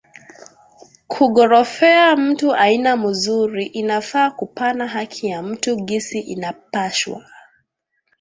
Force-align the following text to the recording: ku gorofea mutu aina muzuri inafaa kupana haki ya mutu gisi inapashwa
ku 1.11 1.23
gorofea 1.35 2.05
mutu 2.23 2.47
aina 2.53 2.93
muzuri 2.97 3.65
inafaa 3.65 4.31
kupana 4.31 4.87
haki 4.87 5.27
ya 5.27 5.41
mutu 5.43 5.75
gisi 5.75 6.19
inapashwa 6.19 7.25